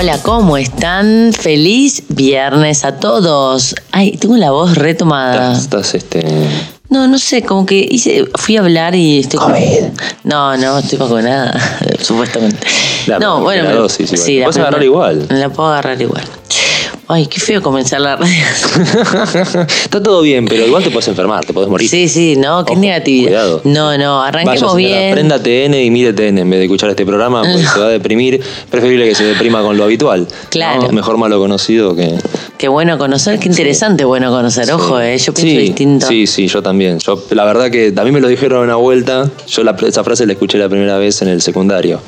[0.00, 1.34] Hola, ¿cómo están?
[1.38, 3.74] Feliz viernes a todos.
[3.92, 5.52] Ay, tengo la voz retomada.
[5.52, 6.48] Estás, estás, este.
[6.88, 9.54] No, no sé, como que hice, fui a hablar y estoy con-
[10.24, 11.54] No, no, estoy vacunada,
[12.00, 12.66] supuestamente.
[13.08, 14.26] La no, bueno, pero- dosis igual.
[14.26, 15.26] sí, la Puedes agarrar igual.
[15.28, 16.24] La puedo agarrar igual.
[17.12, 18.32] Ay, qué feo comenzar la radio.
[19.84, 21.88] Está todo bien, pero igual te puedes enfermar, te puedes morir.
[21.88, 23.30] Sí, sí, no, qué Ojo, negatividad.
[23.30, 23.60] cuidado.
[23.64, 25.12] No, no, arranquemos Vaya, señora, bien.
[25.14, 27.88] Prenda TN y mire TN en vez de escuchar este programa, porque se va a
[27.88, 28.40] deprimir.
[28.70, 30.28] Preferible que se deprima con lo habitual.
[30.50, 30.82] Claro.
[30.82, 30.92] ¿no?
[30.92, 32.16] Mejor malo conocido que.
[32.56, 34.70] Qué bueno conocer, qué interesante bueno conocer.
[34.70, 36.06] Ojo, eh, yo pienso sí, distinto.
[36.06, 37.00] Sí, sí, yo también.
[37.00, 39.28] Yo, la verdad que mí me lo dijeron una vuelta.
[39.48, 42.00] Yo la- esa frase la escuché la primera vez en el secundario.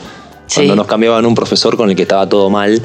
[0.47, 0.57] Sí.
[0.61, 2.81] Cuando nos cambiaban un profesor con el que estaba todo mal.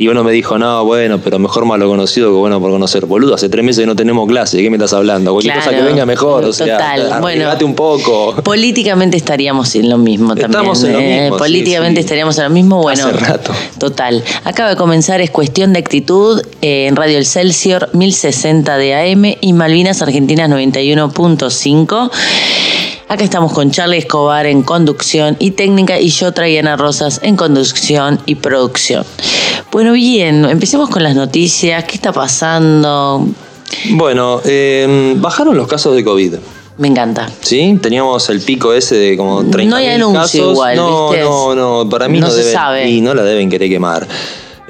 [0.00, 3.04] Y uno me dijo, no, bueno, pero mejor malo conocido que bueno por conocer.
[3.06, 4.56] Boludo, hace tres meses que no tenemos clase.
[4.56, 5.32] ¿De qué me estás hablando?
[5.32, 6.44] Cualquier cosa que venga mejor.
[6.44, 7.20] O sea, total.
[7.20, 7.50] Bueno.
[7.62, 8.36] un poco.
[8.44, 10.50] Políticamente estaríamos en lo mismo también.
[10.50, 12.04] Estamos en lo eh, mismo, sí, Políticamente sí.
[12.04, 12.80] estaríamos en lo mismo.
[12.80, 13.52] Bueno, Hace rato.
[13.80, 14.22] Total.
[14.44, 19.34] Acaba de comenzar Es Cuestión de Actitud eh, en Radio El Celsior 1060 de AM
[19.40, 22.10] y Malvinas Argentinas 91.5.
[23.08, 28.20] Acá estamos con Charlie Escobar en conducción y técnica y yo, Traiana Rosas, en conducción
[28.26, 29.04] y producción.
[29.70, 31.84] Bueno, bien, empecemos con las noticias.
[31.84, 33.26] ¿Qué está pasando?
[33.90, 36.34] Bueno, eh, bajaron los casos de COVID.
[36.78, 37.28] Me encanta.
[37.42, 37.78] ¿Sí?
[37.82, 40.52] Teníamos el pico ese de como 30 No hay anuncio casos.
[40.52, 41.24] igual, no, ¿viste?
[41.24, 42.88] no, no, para mí No no, se deben, sabe.
[42.88, 44.06] Y no la deben querer quemar.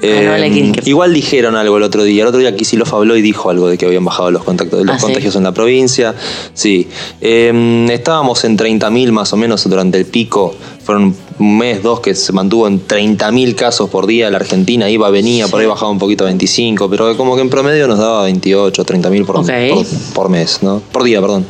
[0.01, 0.87] Eh, Ah, no la quieren quemar.
[0.87, 2.23] igual dijeron algo el otro día.
[2.23, 4.95] El otro día Kicillof habló y dijo algo de que habían bajado los contactos, los
[4.95, 5.05] Ah, ¿sí?
[5.05, 6.15] contagios en la provincia.
[6.53, 6.89] Sí.
[7.21, 10.55] Eh, estábamos en 30.000 más o menos durante el pico.
[10.83, 14.29] Fueron un mes, dos que se mantuvo en 30.000 casos por día.
[14.29, 17.49] La Argentina iba, venía, por ahí bajaba un poquito a 25, pero como que en
[17.49, 19.49] promedio nos daba 28, 30.000 por, Ok.
[19.73, 20.81] por, por mes, ¿no?
[20.91, 21.45] Por día, perdón.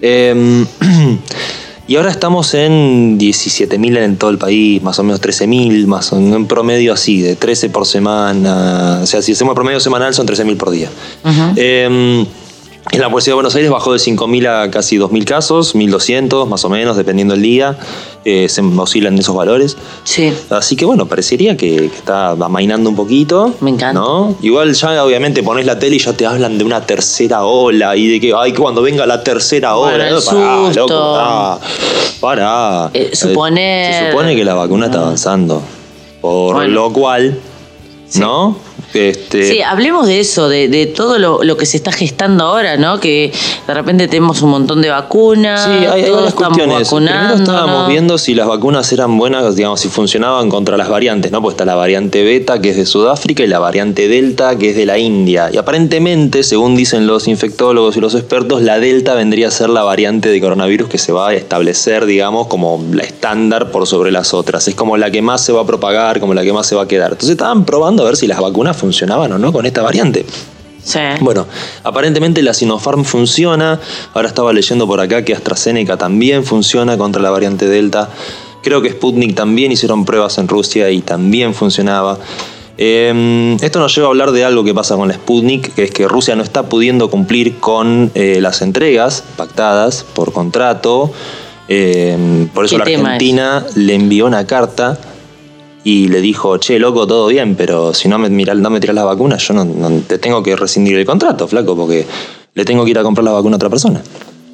[0.00, 0.64] Eh,
[1.88, 6.16] y ahora estamos en 17.000 en todo el país, más o menos 13.000, más o
[6.16, 9.00] menos en promedio así, de 13 por semana.
[9.02, 10.88] O sea, si hacemos promedio semanal son 13.000 por día.
[11.56, 12.24] Eh,
[12.92, 16.64] en la Policía de Buenos Aires bajó de 5.000 a casi 2.000 casos, 1.200 más
[16.64, 17.76] o menos, dependiendo del día.
[18.24, 19.76] Eh, se oscilan esos valores.
[20.04, 20.32] Sí.
[20.50, 23.54] Así que bueno, parecería que, que está amainando un poquito.
[23.60, 24.00] Me encanta.
[24.00, 24.34] ¿no?
[24.42, 28.08] Igual ya obviamente pones la tele y ya te hablan de una tercera ola y
[28.08, 30.10] de que, ay, cuando venga la tercera ola.
[30.10, 30.20] ¿no?
[30.20, 31.58] Pará, loco, pará,
[32.20, 32.90] pará.
[32.94, 35.62] Eh, suponer- Se supone que la vacuna está avanzando.
[36.20, 36.72] Por Bueno.
[36.72, 37.38] lo cual,
[38.18, 38.56] ¿no?
[38.96, 42.76] Este, Sí, hablemos de eso, de, de todo lo, lo que se está gestando ahora,
[42.76, 43.00] ¿no?
[43.00, 43.32] Que
[43.66, 46.88] de repente tenemos un montón de vacunas, Sí, hay, varias cuestiones.
[46.88, 51.42] Primero estábamos viendo si las vacunas eran buenas, digamos, si funcionaban contra las variantes, ¿no?
[51.42, 54.76] Pues está la variante beta, que es de Sudáfrica, y la variante delta, que es
[54.76, 55.50] de la India.
[55.52, 59.82] Y aparentemente, según dicen los infectólogos y los expertos, la delta vendría a ser la
[59.82, 64.34] variante de coronavirus que se va a establecer, digamos, como la estándar por sobre las
[64.34, 64.68] otras.
[64.68, 66.82] Es como la que más se va a propagar, como la que más se va
[66.82, 67.12] a quedar.
[67.12, 70.24] Entonces estaban probando a ver si las vacunas funcionaban o no con esta variante.
[70.82, 71.00] Sí.
[71.20, 71.46] Bueno,
[71.82, 73.80] aparentemente la Sinopharm funciona.
[74.14, 78.08] Ahora estaba leyendo por acá que AstraZeneca también funciona contra la variante Delta.
[78.62, 82.18] Creo que Sputnik también hicieron pruebas en Rusia y también funcionaba.
[82.78, 85.90] Eh, esto nos lleva a hablar de algo que pasa con la Sputnik, que es
[85.90, 91.10] que Rusia no está pudiendo cumplir con eh, las entregas pactadas por contrato.
[91.68, 93.04] Eh, por eso ¿Qué la es?
[93.04, 94.98] Argentina le envió una carta
[95.88, 98.96] y le dijo, che, loco, todo bien, pero si no me, mirá- no me tirás
[98.96, 102.04] las vacunas, yo no, no- te tengo que rescindir el contrato, flaco, porque
[102.54, 104.02] le tengo que ir a comprar la vacuna a otra persona.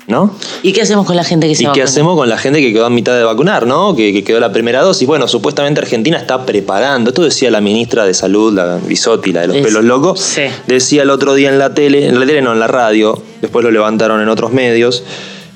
[0.08, 0.34] ¿No?
[0.64, 2.72] ¿Y qué hacemos con la gente que se ¿Y qué hacemos con la gente que
[2.72, 3.94] quedó a mitad de vacunar, ¿no?
[3.94, 5.06] Que, que quedó la primera dosis.
[5.06, 7.10] Bueno, supuestamente Argentina está preparando.
[7.10, 10.20] Esto decía la ministra de Salud, la Bisotti, la de los Es- pelos locos.
[10.20, 10.42] sí.
[10.66, 13.64] Decía el otro día en la tele, en la tele no, en la radio, después
[13.64, 15.04] lo levantaron en otros medios,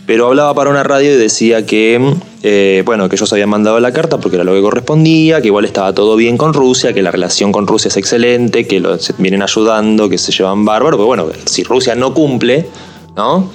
[0.06, 3.92] pero hablaba para una radio y decía que, eh, bueno, que ellos habían mandado la
[3.92, 7.10] carta porque era lo que correspondía, que igual estaba todo bien con Rusia, que la
[7.10, 8.82] relación con Rusia es excelente, que
[9.18, 12.68] vienen ayudando, que se llevan bárbaro, pero bueno, si Rusia no cumple,
[13.16, 13.50] ¿no?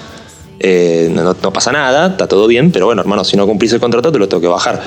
[0.59, 3.79] Eh, no, no pasa nada, está todo bien, pero bueno, hermano, si no cumplís el
[3.79, 4.81] contrato te lo tengo que bajar.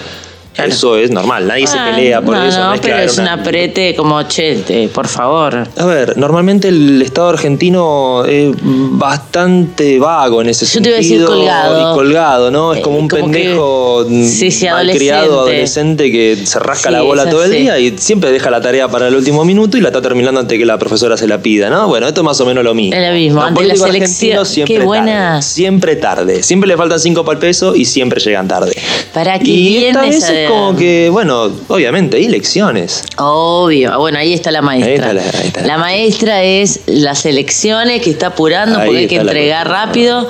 [0.56, 2.58] Eso es normal, nadie se Ah, pelea por no, eso.
[2.60, 5.66] No, es que pero es un aprete como, che, te- por favor.
[5.76, 10.92] A ver, normalmente el Estado argentino es bastante vago en ese Yo te sentido.
[10.92, 11.80] iba a decir colgado.
[11.92, 12.72] Y colgado, ¿no?
[12.72, 16.08] Es Eh, como un como que- pendejo Sí, sí, malcriado adolescente.
[16.08, 18.88] adolescente que se rasca Sí, la bola todo el día y siempre deja la tarea
[18.88, 21.68] para el último minuto y la está terminando antes que la profesora se la pida,
[21.70, 21.88] ¿no?
[21.88, 22.96] Bueno, esto es más o menos lo mismo.
[23.00, 26.42] Es lo mismo, ante la selección- siempre qué buena- tarde, siempre tarde.
[26.42, 28.72] Siempre le faltan cinco para el peso y siempre llegan tarde.
[29.12, 33.02] Para que y esta vez es como que, bueno, obviamente hay elecciones.
[33.18, 33.92] Obvio.
[33.92, 34.90] Ah, Bueno, ahí está la maestra.
[34.90, 35.60] Ahí está la- ahí está.
[35.66, 40.28] La maestra es las elecciones que está apurando Ahí porque hay que entregar rápido.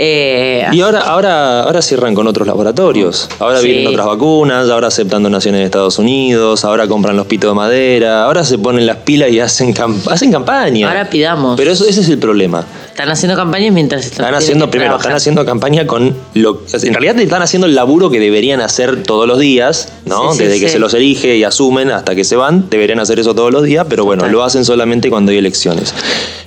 [0.00, 3.28] Eh, Y ahora, ahora, ahora cierran con otros laboratorios.
[3.40, 3.66] Ahora Sí.
[3.66, 8.22] vienen otras vacunas, ahora aceptan donaciones de Estados Unidos, ahora compran los pitos de madera,
[8.24, 10.86] ahora se ponen las pilas y hacen, cam- hacen campaña.
[10.86, 11.56] Ahora pidamos.
[11.56, 12.64] Pero eso, ese es el problema.
[12.88, 15.06] están haciendo campañas mientras están, Están haciendo, primero, trabajar.
[15.10, 16.62] están haciendo campaña con lo.
[16.72, 20.32] En realidad están haciendo el laburo que deberían hacer todos los días, ¿no?
[20.32, 23.18] Sí, sí, Desde que se los elige y asumen hasta que se van, deberían hacer
[23.18, 24.32] eso todos los días, pero bueno, Total.
[24.32, 25.92] lo hacen solamente cuando hay elecciones.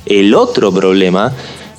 [0.06, 1.32] El otro problema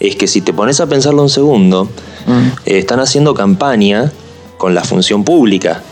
[0.09, 1.89] es que si te pones a pensarlo un segundo,
[2.27, 2.47] Mm.
[2.67, 4.13] eh, están haciendo campaña
[4.59, 5.83] con la función pública.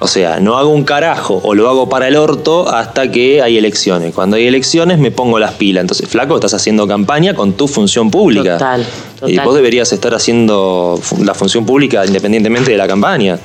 [0.00, 3.56] O sea, no hago un carajo o lo hago para el orto hasta que hay
[3.56, 4.14] elecciones.
[4.14, 5.80] Cuando hay elecciones me pongo las pilas.
[5.80, 8.58] Entonces, flaco, estás haciendo campaña con tu función pública.
[8.58, 8.86] Total,
[9.26, 13.38] Y vos deberías estar haciendo la función pública independientemente de la campaña.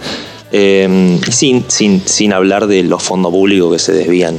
[0.52, 4.38] Eh, sin, sin, sin hablar de los fondos públicos que se desvían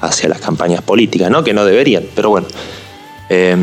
[0.00, 1.42] hacia las campañas políticas, ¿no?
[1.44, 2.48] Que no deberían, pero bueno.
[3.28, 3.56] Eh,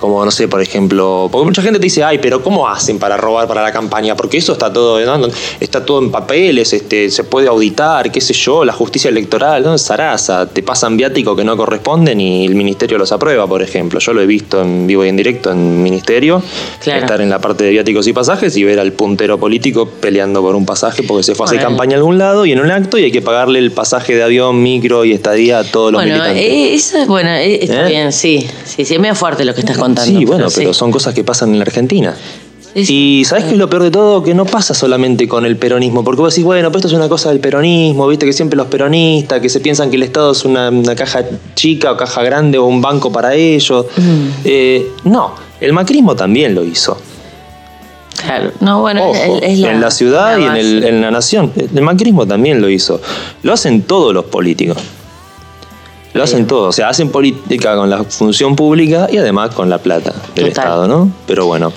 [0.00, 3.16] como, no sé, por ejemplo, porque mucha gente te dice, ay, pero ¿cómo hacen para
[3.16, 4.16] robar para la campaña?
[4.16, 5.28] Porque eso está todo, ¿no?
[5.60, 9.78] está todo en papeles, este, se puede auditar, qué sé yo, la justicia electoral, ¿no?
[9.78, 14.00] Zaraza, te pasan viáticos que no corresponden y el ministerio los aprueba, por ejemplo.
[14.00, 16.42] Yo lo he visto en vivo y en directo en ministerio,
[16.82, 17.00] Claro.
[17.02, 20.56] estar en la parte de viáticos y pasajes y ver al puntero político peleando por
[20.56, 21.68] un pasaje porque se fue a hacer Bueno.
[21.70, 24.24] campaña a algún lado y en un acto y hay que pagarle el pasaje de
[24.24, 26.42] avión, micro y estadía a todos los Bueno, militantes.
[26.44, 27.90] eh, eso es bueno, eh, está ¿Eh?
[27.90, 28.46] bien, sí.
[28.74, 30.18] Sí, sí, es medio fuerte lo que estás contando.
[30.18, 30.78] Sí, bueno, pero sí.
[30.78, 32.14] son cosas que pasan en la Argentina.
[32.74, 33.18] Sí.
[33.20, 34.22] Y ¿sabes qué es lo peor de todo?
[34.22, 37.06] Que no pasa solamente con el peronismo, porque vos decís, bueno, pero esto es una
[37.08, 40.44] cosa del peronismo, viste que siempre los peronistas, que se piensan que el Estado es
[40.46, 41.22] una, una caja
[41.54, 43.84] chica o caja grande o un banco para ellos.
[43.96, 44.26] Mm.
[44.46, 46.96] Eh, no, el macrismo también lo hizo.
[48.24, 48.52] Claro.
[48.60, 50.60] No, bueno, Ojo, es, es la, en la ciudad y en, base.
[50.60, 51.52] el- en la nación.
[51.56, 53.00] El macrismo también lo hizo.
[53.42, 54.78] Lo hacen todos los políticos.
[56.14, 56.68] Lo hacen todos.
[56.68, 60.48] O sea, hacen política con la función pública y además con la plata del Total.
[60.48, 61.10] Estado, ¿no?
[61.26, 61.72] Pero bueno.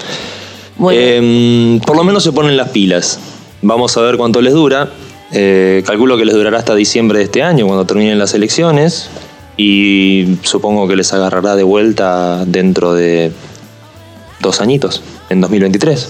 [0.77, 3.19] Bueno, Eh, por lo menos se ponen las pilas.
[3.61, 4.89] Vamos a ver cuánto les dura.
[5.31, 9.09] Eh, calculo que les durará hasta diciembre de este año, cuando terminen las elecciones.
[9.57, 13.31] Y supongo que les agarrará de vuelta dentro de
[14.41, 16.07] dos añitos, en 2023.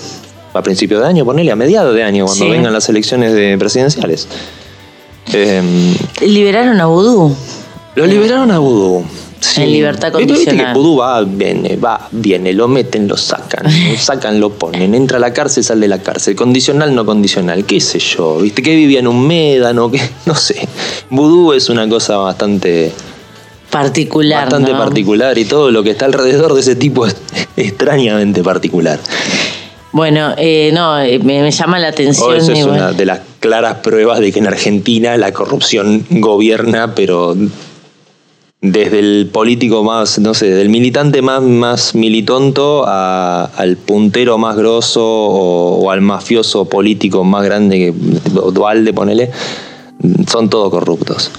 [0.55, 2.49] A principio de año, ponele a mediados de año, cuando Sí.
[2.51, 4.27] vengan las elecciones de presidenciales.
[5.31, 5.61] Eh,
[6.21, 7.35] liberaron a Vudú.
[7.95, 9.03] Lo liberaron a Vudú.
[9.57, 10.73] En libertad Viste- Viste que condicional.
[10.75, 15.19] Vudú va, viene, va, viene, lo meten, lo sacan, lo sacan, lo ponen, entra a
[15.19, 18.99] la cárcel, sale de la cárcel, condicional, no condicional, qué sé yo, viste que vivía
[18.99, 20.67] en un médano, que no sé.
[21.09, 22.91] Vudú es una cosa bastante,
[23.69, 24.45] Particular.
[24.45, 24.77] bastante ¿no?
[24.79, 27.15] particular y todo lo que está alrededor de ese tipo es
[27.57, 28.99] extrañamente particular.
[29.91, 32.29] Bueno, eh, no, eh, me, me llama la atención.
[32.29, 32.73] Oh, eso es bueno.
[32.83, 37.35] una de las claras pruebas de que en Argentina la corrupción gobierna, pero
[38.61, 44.55] desde el político más, no sé, del militante más, más militonto a- al puntero más
[44.55, 47.93] grosso o, o al mafioso político más grande que
[48.51, 49.31] Dualde, ponele,
[50.27, 51.31] son todos corruptos.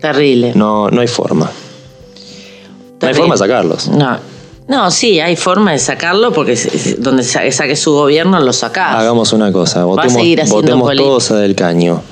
[0.00, 0.52] Terrible.
[0.54, 1.50] No, no hay forma.
[3.00, 3.88] No hay forma de sacarlos.
[3.88, 4.18] No.
[4.68, 6.58] No, sí, hay forma de sacarlo porque
[6.98, 8.96] donde sa- saque su gobierno lo sacás.
[8.96, 12.02] Hagamos una cosa, votemos, votemos todos a Del Caño.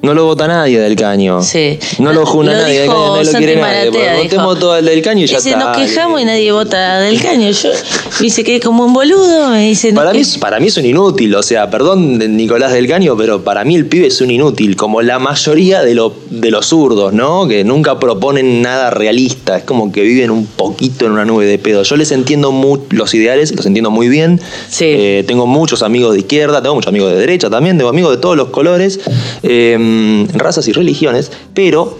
[0.00, 1.42] No lo vota nadie del caño.
[1.42, 1.76] Sí.
[1.98, 4.22] No lo juna Lo nadie del dijo caño, nadie lo quiere nadie.
[4.22, 5.64] Votemos todo al del caño y ya Dice, está.
[5.64, 7.50] nos quejamos y nadie vota del caño.
[7.50, 7.76] Yo me
[8.20, 11.34] dice que como un boludo, me dice, Para mí, es- para mí es un inútil,
[11.34, 15.02] o sea, perdón Nicolás del Caño, pero para mí el pibe es un inútil, como
[15.02, 17.48] la mayoría de, lo- de los zurdos, ¿no?
[17.48, 21.58] Que nunca proponen nada realista, es como que viven un poquito en una nube de
[21.58, 21.82] pedo.
[21.82, 22.52] Yo les entiendo
[22.90, 24.40] los ideales, los entiendo muy bien.
[24.70, 24.84] Sí.
[24.86, 28.18] Eh, tengo muchos amigos de izquierda, tengo muchos amigos de derecha también, tengo amigos de
[28.18, 29.00] todos los colores,
[29.42, 29.86] eh,
[30.34, 31.98] razas y religiones, pero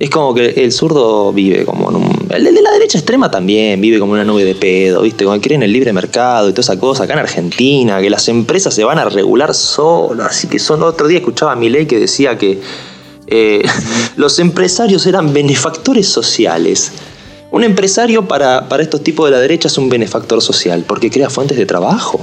[0.00, 2.26] Es como que el zurdo vive como en un.
[2.30, 5.26] El de la derecha extrema también vive como una nube de pedo, ¿viste?
[5.26, 7.04] Como quieren el libre mercado y toda esa cosa.
[7.04, 10.28] Acá en Argentina, que las empresas se van a regular solas.
[10.28, 10.82] Así que son.
[10.82, 12.62] Otro día escuchaba a Milei que decía que
[13.26, 13.62] eh,
[14.16, 16.92] los empresarios eran benefactores sociales.
[17.50, 21.28] Un empresario para, para estos tipos de la derecha es un benefactor social porque crea
[21.28, 22.18] fuentes de trabajo.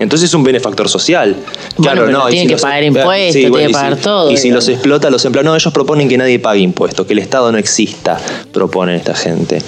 [0.00, 1.36] Entonces es un benefactor social.
[1.76, 4.02] Bueno, pero tiene que los- pagar claro, impuestos, sí, tiene bueno, que y pagar si-
[4.02, 4.30] todo.
[4.32, 5.44] Y si los explota, los empleados.
[5.48, 8.18] No, ellos proponen que nadie pague impuestos, que el Estado no exista,
[8.52, 9.58] proponen esta gente.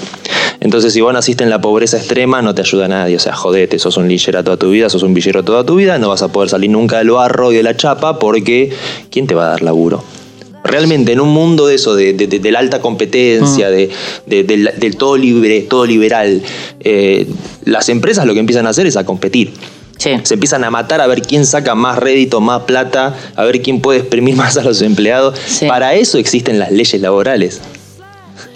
[0.60, 3.16] Entonces, si vos naciste en la pobreza extrema, no te ayuda nadie.
[3.16, 5.98] O sea, jodete, sos un lillera toda tu vida, sos un villero toda tu vida,
[5.98, 8.70] no vas a poder salir nunca del barro y de la chapa porque
[9.10, 10.02] ¿quién te va a dar laburo?
[10.64, 13.72] Realmente en un mundo de eso, de, de- de- de la alta competencia, Mm.
[13.72, 13.90] de,
[14.26, 16.40] de- del, del todo libre, todo liberal,
[16.80, 17.26] eh,
[17.64, 19.52] las empresas lo que empiezan a hacer es a competir.
[20.02, 20.10] Sí.
[20.24, 23.80] Se empiezan a matar a ver quién saca más rédito, más plata, a ver quién
[23.80, 25.38] puede exprimir más a los empleados.
[25.46, 25.66] Sí.
[25.66, 27.60] Para eso existen las leyes laborales.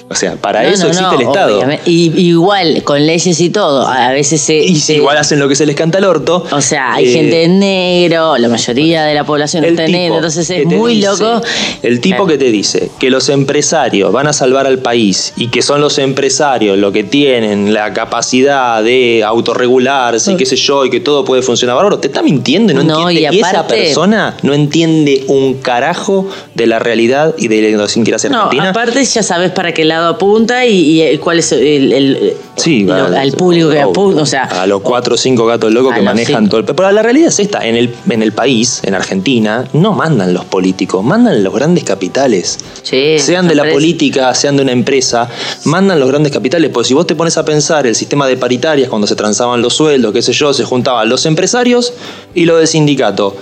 [0.08, 1.60] O sea, para No, eso no, existe no, el Estado.
[1.84, 4.56] Y, igual, con leyes y todo, a veces se...
[4.56, 6.44] Y se- igual hacen lo que se les canta al orto.
[6.52, 10.14] O sea, hay Eh, gente en negro, la mayoría de la población está en negro,
[10.16, 11.40] entonces es muy dice- loco.
[11.82, 12.26] El tipo Claro.
[12.28, 15.98] que te dice que los empresarios van a salvar al país y que son los
[15.98, 21.24] empresarios los que tienen la capacidad de autorregularse y qué sé yo, y que todo
[21.24, 23.36] puede funcionar bárbaro, te está mintiendo no, No, entiende.
[23.36, 28.30] y esa aparte- persona no entiende un carajo de la realidad y de la idiosincrasia
[28.30, 28.70] No, argentina.
[28.70, 32.84] aparte ya sabes para qué lado apunta y, y el- cuál es el, el- Sí,
[32.84, 35.94] lo- va, al público que apunta, o sea, a los cuatro o cinco gatos locos
[35.94, 36.50] que manejan cinco.
[36.50, 39.92] todo el Pero la realidad es esta, en el, en el país, en Argentina, no
[39.92, 42.58] mandan los políticos, mandan los grandes capitales.
[42.82, 45.28] Sí, sean de la política, sean de una empresa,
[45.64, 46.70] mandan los grandes capitales.
[46.72, 49.74] Porque si vos te pones a pensar el sistema de paritarias, cuando se transaban los
[49.74, 51.92] sueldos, qué sé yo, se juntaban los empresarios
[52.34, 53.36] y los de sindicato.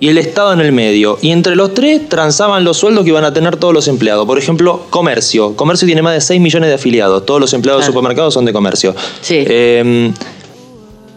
[0.00, 1.18] Y el Estado en el medio.
[1.22, 4.26] Y entre los tres transaban los sueldos que iban a tener todos los empleados.
[4.26, 5.56] Por ejemplo, comercio.
[5.56, 7.26] Comercio tiene más de 6 millones de afiliados.
[7.26, 8.94] Todos los empleados de supermercados son de comercio.
[9.20, 9.44] Sí.
[9.46, 10.12] Eh,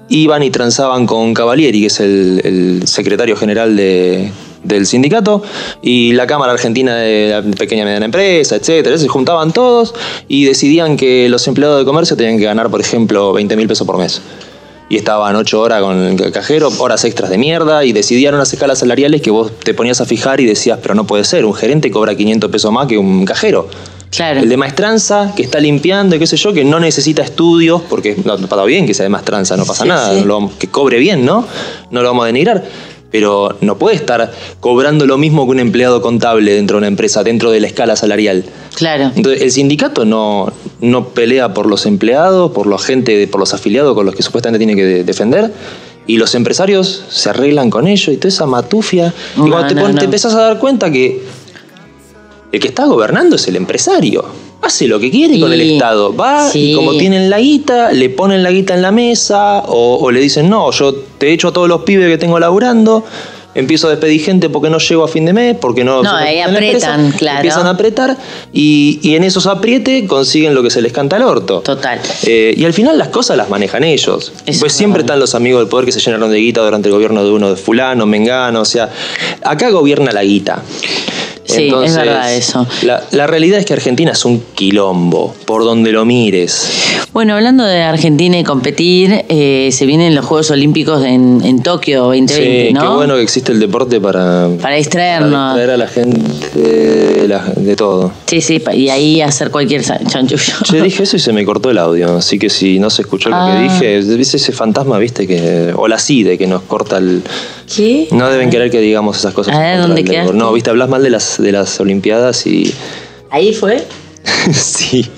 [0.10, 4.32] iban y transaban con Cavalieri, que es el, el secretario general de-
[4.64, 5.42] del sindicato,
[5.82, 8.98] y la Cámara Argentina de la Pequeña y Mediana Empresa, etcétera.
[8.98, 9.94] Se juntaban todos
[10.28, 13.88] y decidían que los empleados de comercio tenían que ganar, por ejemplo, 20 mil pesos
[13.88, 14.22] por mes.
[14.92, 18.80] Y estaban 8 horas con el cajero, horas extras de mierda, y decidían unas escalas
[18.80, 21.90] salariales que vos te ponías a fijar y decías, pero no puede ser, un gerente
[21.90, 23.70] cobra 500 pesos más que un cajero.
[24.10, 24.42] claro.
[24.42, 28.18] El de maestranza, que está limpiando y qué sé yo, que no necesita estudios, porque
[28.26, 30.26] no, está bien que sea de maestranza, no pasa Sí, nada, sí.
[30.26, 31.46] lo que cobre bien, ¿no?
[31.90, 32.62] No lo vamos a denigrar.
[33.12, 37.24] Pero no puede estar cobrando lo mismo que un empleado contable dentro de una empresa,
[37.24, 38.46] dentro de la escala salarial.
[38.76, 39.12] claro.
[39.16, 43.94] Entonces, el sindicato no, no pelea por los empleados, por los gente, por los afiliados
[43.96, 45.52] con los que supuestamente tiene que de- defender.
[46.08, 49.14] Y los empresarios se arreglan con ellos y toda esa matufia.
[49.38, 50.00] y cuando te, no, pon- no.
[50.00, 51.22] te empezás a dar cuenta que
[52.52, 54.26] el que está gobernando es el empresario.
[54.62, 56.16] Hace lo que quiere con el Estado.
[56.16, 56.72] Va sí.
[56.72, 60.20] y como tienen la guita, le ponen la guita en la mesa o, o le
[60.20, 63.04] dicen, no, yo te echo a todos los pibes que tengo laburando.
[63.54, 66.02] Empiezo a despedir gente porque no llego a fin de mes, porque no...
[66.02, 66.94] No, ahí empresa.
[66.94, 67.38] apretan, claro.
[67.40, 68.18] Empiezan a apretar
[68.54, 71.60] y, y en esos apriete consiguen lo que se les canta al orto.
[71.60, 72.00] Total.
[72.24, 74.32] Eh, y al final las cosas las manejan ellos.
[74.46, 76.88] Eso pues es siempre están los amigos del poder que se llenaron de guita durante
[76.88, 78.90] el gobierno de uno de fulano, mengano, o sea,
[79.44, 80.64] acá gobierna la guita.
[81.56, 82.66] Sí, es verdad eso.
[82.84, 86.70] La, la realidad es que Argentina es un quilombo, por donde lo mires.
[87.14, 92.04] Bueno, hablando de Argentina y competir, eh, se vienen los Juegos Olímpicos en, en Tokio
[92.06, 92.82] 2020, sí, ¿no?
[92.82, 95.32] qué bueno que existe el deporte para, Para distraernos.
[95.32, 98.12] para distraer a la gente de, la- de todo.
[98.28, 100.54] Sí, sí, y ahí hacer cualquier chanchullo.
[100.64, 103.30] Che, dije eso y se me cortó el audio, así que si no se escuchó
[103.30, 103.52] lo Ah.
[103.56, 107.22] que dije, es ese fantasma, viste, que o la CIDE que nos corta el...
[107.76, 108.08] ¿Qué?
[108.12, 109.56] No deben querer que digamos esas cosas.
[109.56, 110.34] A ver, en contra ¿dónde quedaste?
[110.34, 112.74] No, viste, hablas mal de las, de las Olimpiadas y...
[113.30, 113.86] ¿Ahí fue?
[114.54, 115.10] sí.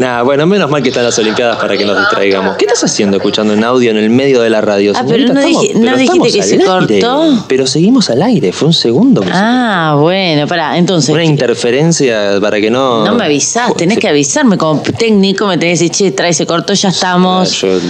[0.00, 2.56] Nada, bueno, menos mal que están las Olimpiadas para que nos distraigamos.
[2.56, 4.94] ¿Qué estás haciendo escuchando un audio en el medio de la radio?
[4.96, 6.64] Ah, pero no Estamos- dije- no pero dijiste que al se aire.
[6.64, 7.44] cortó.
[7.48, 9.22] Pero seguimos al aire, fue un segundo.
[9.30, 11.10] Ah, bueno, pará, entonces...
[11.14, 13.04] Una interferencia para que no.
[13.04, 16.46] No me avisás, tenés que avisarme como técnico, me tenés que decir, che, trae, se
[16.46, 17.60] cortó, ya estamos.
[17.60, 17.80] Yo le-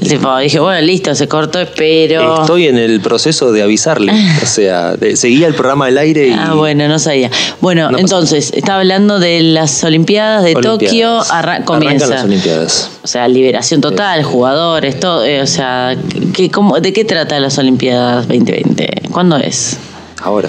[0.00, 2.40] le- Tipo, dije, bueno, listo, se cortó, espero.
[2.40, 4.12] estoy en el proceso de avisarle.
[4.42, 6.32] O sea, de- seguía el programa del aire y.
[6.32, 7.30] Ah, bueno, no sabía.
[7.60, 11.20] Bueno, No entonces, estaba hablando de las Olimpiadas de Tokio,
[11.56, 11.70] Olimpiadas.
[11.70, 12.06] arra- Arrancan comienza.
[12.08, 12.90] las Olimpiadas.
[13.02, 15.24] O sea, liberación total, jugadores, todo.
[15.24, 15.96] eh, o sea,
[16.34, 18.88] ¿qué, cómo, ¿de qué trata las Olimpiadas 2020?
[19.10, 19.76] ¿Cuándo es?
[20.22, 20.48] Ahora.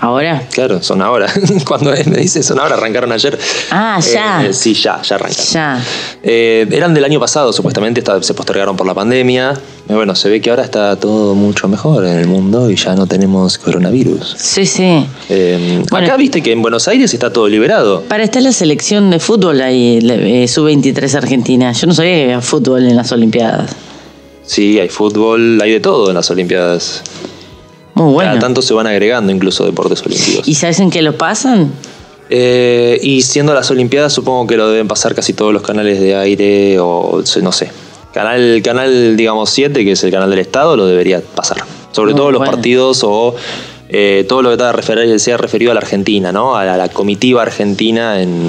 [0.00, 0.42] ¿Ahora?
[0.52, 1.26] Claro, son ahora.
[1.66, 3.36] Cuando me dice son ahora, arrancaron ayer.
[3.72, 4.44] Ah, ya.
[4.46, 5.46] Eh, sí, ya, ya arrancaron.
[5.52, 5.82] Ya.
[6.22, 9.54] Eh, eran del año pasado, supuestamente, esta- se postergaron por la pandemia.
[9.96, 13.06] Bueno, se ve que ahora está todo mucho mejor en el mundo y ya no
[13.06, 14.34] tenemos coronavirus.
[14.38, 15.06] Sí, sí.
[15.30, 16.06] Eh, Bueno.
[16.06, 18.02] acá viste que en Buenos Aires está todo liberado.
[18.02, 21.72] Para estar la selección de fútbol ahí, eh, sub-23 Argentina.
[21.72, 23.70] Yo no sabía que había fútbol en las Olimpiadas.
[24.44, 27.02] Sí, hay fútbol, hay de todo en las Olimpiadas.
[27.94, 28.30] Muy bueno.
[28.32, 30.46] Cada tanto se van agregando incluso deportes olímpicos.
[30.46, 31.72] ¿Y sabes en qué lo pasan?
[32.30, 36.14] Eh, y siendo las Olimpiadas, supongo que lo deben pasar casi todos los canales de
[36.14, 37.70] aire o no sé.
[38.12, 41.58] Canal, canal digamos 7, que es el canal del Estado, lo debería pasar.
[41.92, 42.52] Sobre todo los bueno.
[42.52, 43.34] partidos o
[43.90, 46.56] eh, todo lo que estaba referi- sea referido a la Argentina, ¿no?
[46.56, 48.48] A la, a la comitiva argentina en,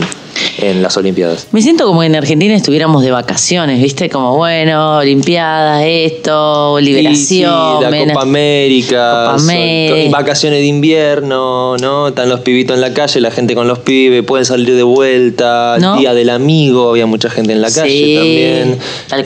[0.58, 1.48] en las Olimpiadas.
[1.52, 4.10] Me siento como que en Argentina estuviéramos de vacaciones, ¿viste?
[4.10, 7.82] Como, bueno, Olimpiadas, esto, Y sí, liberación.
[7.82, 10.18] la Copa América, Copa son- América.
[10.18, 12.10] vacaciones de invierno, ¿no?
[12.10, 15.78] Están los pibitos en la calle, la gente con los pibes, pueden salir de vuelta,
[15.80, 15.98] ¿No?
[15.98, 18.80] Día del Amigo, había mucha gente en la calle Sí, también.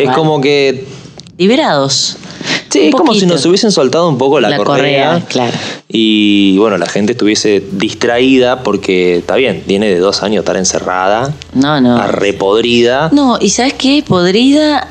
[0.09, 0.85] Es como que
[1.37, 2.17] Liberados.
[2.73, 4.73] Sí, es como si nos hubiesen soltado un poco la, La correa,
[5.13, 5.53] correa, claro.
[5.87, 11.31] Y bueno, la gente estuviese distraída porque está bien, tiene de dos años estar encerrada,
[11.53, 11.97] No, no.
[11.97, 13.09] arrepodrida.
[13.11, 14.03] No, y ¿sabes qué?
[14.07, 14.87] Podrida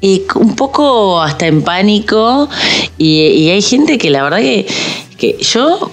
[0.00, 2.48] y un poco hasta en pánico.
[2.96, 4.66] Y, y hay gente que la verdad que,
[5.18, 5.90] que yo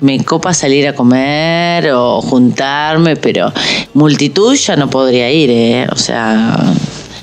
[0.00, 3.52] me copa salir a comer o juntarme, pero
[3.94, 5.86] multitud ya no podría ir, ¿eh?
[5.92, 6.56] O sea,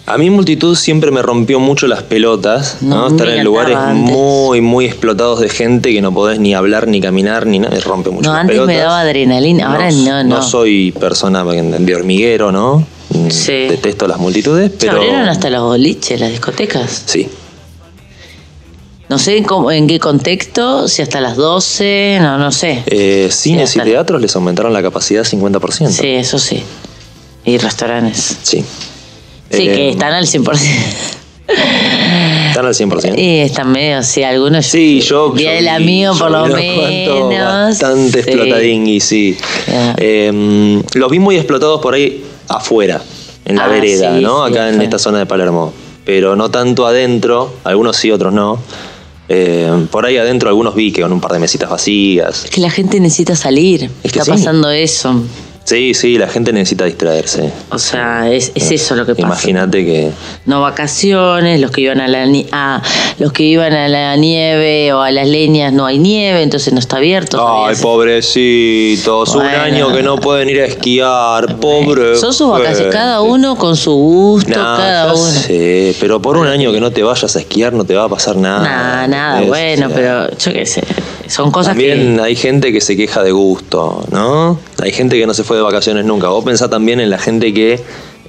[0.10, 3.02] A mí multitud siempre me rompió mucho las pelotas, ¿no?
[3.02, 4.12] No, Estar en lugares antes.
[4.12, 7.80] muy, muy explotados de gente que no podés ni hablar, ni caminar, ni nada, me
[7.80, 10.38] rompe mucho no, las antes me daba adrenalina, ahora no, no.
[10.38, 12.86] No soy persona de hormiguero, ¿no?
[13.30, 13.68] Sí.
[13.70, 14.94] Detesto las multitudes, Se pero...
[14.98, 17.04] abrieron hasta los boliches, las discotecas.
[17.06, 17.30] Sí.
[19.10, 22.84] No sé en, cómo- en qué contexto, si hasta las 12, no, no sé.
[22.88, 25.90] Eh, cines Sí, y teatros les aumentaron la capacidad 50%.
[25.90, 26.64] Sí, eso sí.
[27.46, 28.38] Y restaurantes.
[28.44, 28.64] Sí.
[29.52, 30.60] Sí, Eh, que están al 100%.
[32.50, 33.16] Están al 100%.
[33.18, 34.66] Y están medio, sí, algunos.
[34.66, 35.32] Sí, yo.
[35.32, 37.30] Del vi- amigo, por lo menos.
[37.80, 38.30] Bastante Sí.
[38.30, 39.38] explotadingui, sí.
[39.98, 43.02] Eh, los vi muy explotados por ahí afuera,
[43.46, 44.46] en la Ah, vereda, sí, ¿no?
[44.48, 45.74] sí, Acá en esta zona de Palermo.
[46.06, 48.60] Pero no tanto adentro, algunos sí, otros no.
[49.32, 52.46] Eh, por ahí adentro algunos vi que con un par de mesitas vacías.
[52.46, 53.90] Es que la gente necesita salir.
[54.04, 55.22] Es que Está pasando eso.
[55.70, 57.52] Sí, sí, la gente necesita distraerse.
[57.70, 59.28] O sea, es, es eso lo que pasa.
[59.28, 60.10] Imagínate que.
[60.48, 62.48] No vacaciones, los que iban a la ni-
[63.20, 66.80] los que iban a la nieve o a las leñas no hay nieve, entonces no
[66.80, 67.38] está abierto.
[67.48, 67.82] Ay, ¿sabías?
[67.84, 72.16] pobrecitos, un año que no pueden ir a esquiar, pobre.
[72.16, 75.24] Son sus vacaciones, cada uno con su gusto, cada ya uno.
[75.32, 78.10] sé, pero por un año que no te vayas a esquiar no te va a
[78.10, 78.64] pasar nada.
[78.64, 80.82] Nada, nada, Es, bueno, o sea, pero yo qué sé.
[81.30, 82.22] Son cosas También que.
[82.22, 84.60] hay gente que se queja de gusto, ¿no?
[84.82, 86.28] Hay gente que no se fue de vacaciones nunca.
[86.28, 87.80] Vos pensás también en la gente que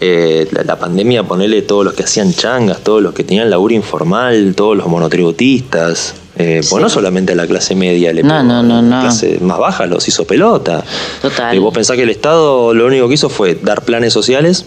[0.01, 3.75] eh, la, la pandemia, ponele todos los que hacían changas, todos los que tenían laburo
[3.75, 6.15] informal, todos los monotributistas.
[6.37, 9.01] Eh, Pues no solamente a la clase media, le No, no, no, no.
[9.01, 10.85] clase más baja los hizo pelota.
[11.21, 11.55] Total.
[11.55, 14.65] Y vos pensás que el Estado lo único que hizo fue dar planes sociales,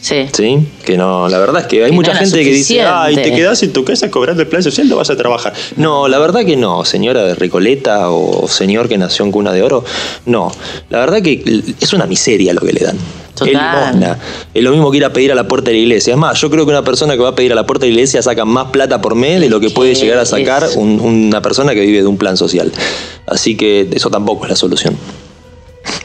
[0.00, 0.26] Sí.
[0.32, 0.58] ¿sí?
[0.84, 3.20] Que no, la verdad es que hay Que mucha no gente que dice, ay, te
[3.20, 3.40] suficiente".
[3.42, 5.52] quedás en tu casa cobrando el plan social, no vas a trabajar.
[5.76, 9.62] No, la verdad que no, señora de Recoleta o señor que nació en cuna de
[9.62, 9.84] oro,
[10.26, 10.50] no.
[10.88, 12.96] La verdad que es una miseria lo que le dan.
[13.34, 14.18] Total.
[14.52, 16.12] Es lo mismo que ir a pedir a la puerta de la iglesia.
[16.12, 17.90] Es más, yo creo que una persona que va a pedir a la puerta de
[17.92, 21.00] la iglesia saca más plata por mes de lo que puede llegar a sacar un-
[21.00, 22.70] una persona que vive de un plan social.
[23.26, 24.94] Así que eso tampoco es la solución.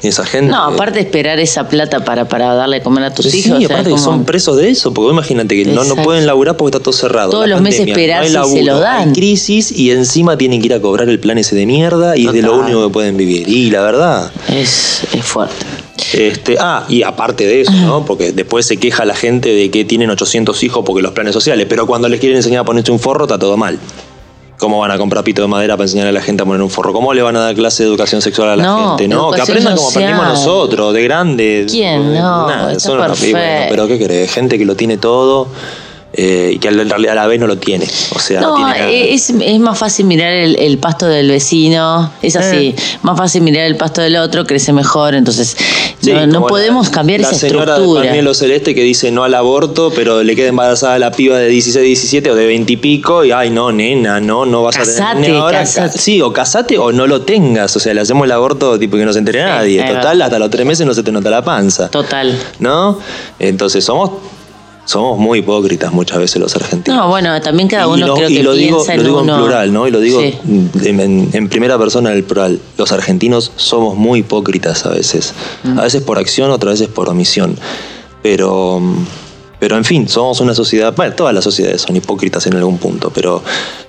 [0.01, 0.51] Esa gente.
[0.51, 3.57] No, aparte esperar esa plata para, para darle a comer a tus Sí, hijos.
[3.57, 6.25] o sea, aparte que son presos de eso, porque vos imagínate que no, no pueden
[6.27, 7.31] laburar porque está todo cerrado.
[7.31, 9.07] Todos la los meses esperar no hay si se laburo, lo dan.
[9.09, 12.27] Hay crisis y encima tienen que ir a cobrar el plan ese de mierda y
[12.27, 13.49] es de lo único que pueden vivir.
[13.49, 15.65] Y la verdad, es, es fuerte.
[16.13, 18.05] este, ah, y aparte de eso, ¿no?
[18.05, 21.65] Porque después se queja la gente de que tienen 800 hijos porque los planes sociales,
[21.67, 23.79] pero cuando les quieren enseñar a ponerse un forro está todo mal.
[24.57, 26.69] ¿Cómo van a comprar pito de madera para enseñar a la gente a poner un
[26.69, 26.93] forro?
[26.93, 29.07] ¿Cómo le van a dar clase de educación sexual a la No, gente?
[29.09, 31.71] No, que aprendan como aprendimos nosotros, de grandes.
[31.71, 32.13] ¿Quién?
[32.13, 33.67] No, Nada, son unos- y bueno, perfecto.
[33.71, 34.31] pero ¿qué querés?
[34.31, 35.47] Gente que lo tiene todo
[36.17, 37.85] eh, y que en realidad a la vez no lo tiene.
[38.15, 38.89] O sea, no, No, tiene nada.
[38.91, 42.73] es, es más fácil mirar el, el pasto del vecino, es así.
[43.01, 45.13] Más fácil mirar el pasto del otro, crece mejor.
[45.15, 45.55] Entonces,
[46.01, 48.01] Sí, no, no podemos la- cambiar la esa señora estructura.
[48.01, 51.37] del pañuelo celeste que dice no al aborto, pero le queda embarazada a la piba
[51.39, 54.75] de 16, 17 o de 20 y pico y ay no, nena, no, no vas
[54.75, 55.59] a Casate, tener ni ahora.
[55.59, 55.97] casate.
[55.97, 57.75] Sí, o casate o no lo tengas.
[57.75, 59.81] O sea, le hacemos el aborto tipo que no se entere Sí, nadie.
[59.81, 60.21] Total, verdad.
[60.21, 61.89] hasta los tres meses no se te nota la panza.
[61.89, 62.37] Total.
[62.59, 62.99] ¿No?
[63.39, 64.11] Entonces somos,
[64.85, 66.97] somos muy hipócritas muchas veces los argentinos.
[66.99, 69.05] No, bueno, también cada Y uno lo- creo y que lo digo, piensa lo en
[69.07, 69.33] digo uno.
[69.35, 69.87] en plural, ¿no?
[69.87, 70.35] Y lo digo Sí.
[70.83, 72.59] en, en- en primera persona del plural.
[72.77, 75.33] Los argentinos somos muy hipócritas a veces.
[75.63, 75.79] Mm.
[75.79, 77.57] A veces por acción, otras veces por omisión.
[78.21, 78.81] Pero,
[79.59, 83.09] Pero en fin, somos una sociedad, bueno, todas las sociedades son hipócritas en algún punto,
[83.09, 83.41] pero